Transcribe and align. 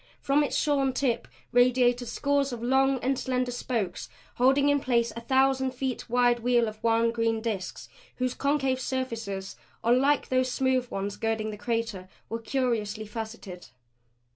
From 0.19 0.43
its 0.43 0.55
shorn 0.57 0.93
tip 0.93 1.27
radiated 1.51 2.07
scores 2.07 2.51
of 2.51 2.63
long 2.63 2.97
and 3.03 3.19
slender 3.19 3.51
spokes 3.51 4.09
holding 4.37 4.67
in 4.69 4.79
place 4.79 5.13
a 5.15 5.21
thousand 5.21 5.75
feet 5.75 6.09
wide 6.09 6.39
wheel 6.39 6.67
of 6.67 6.83
wan 6.83 7.11
green 7.11 7.39
disks 7.39 7.87
whose 8.15 8.33
concave 8.33 8.79
surfaces, 8.81 9.55
unlike 9.83 10.29
those 10.29 10.49
smooth 10.51 10.89
ones 10.89 11.17
girding 11.17 11.51
the 11.51 11.55
crater, 11.57 12.09
were 12.29 12.39
curiously 12.39 13.05
faceted. 13.05 13.67